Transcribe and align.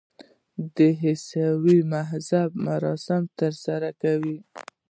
د 0.75 0.77
عیسوي 1.03 1.79
مذهب 1.93 2.49
مراسم 2.67 3.21
ترسره 3.39 3.89
کوي. 4.01 4.37